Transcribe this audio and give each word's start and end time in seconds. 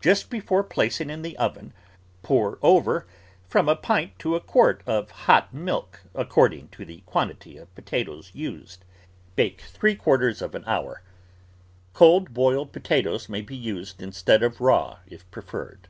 Just 0.00 0.30
before 0.30 0.62
placing 0.64 1.10
in 1.10 1.20
the 1.20 1.36
oven 1.36 1.74
pour 2.22 2.58
over 2.62 3.06
from 3.46 3.68
a 3.68 3.72
ROOT 3.72 3.82
VEGETABLES 3.82 3.86
pint 3.86 4.18
to 4.18 4.34
a 4.34 4.40
quart 4.40 4.82
of 4.86 5.10
hot 5.10 5.52
milk 5.52 6.04
(according 6.14 6.68
to 6.68 6.86
the 6.86 7.02
quan 7.04 7.28
tity 7.28 7.60
of 7.60 7.74
potatoes 7.74 8.30
used). 8.32 8.86
Bake 9.36 9.60
three 9.60 9.94
quarters 9.94 10.40
of 10.40 10.54
an 10.54 10.64
hour. 10.66 11.02
Cold 11.92 12.32
boiled 12.32 12.72
potatoes 12.72 13.28
may 13.28 13.42
be 13.42 13.56
used 13.56 14.00
instead 14.00 14.42
of 14.42 14.58
raw 14.62 15.00
if 15.06 15.30
preferred. 15.30 15.88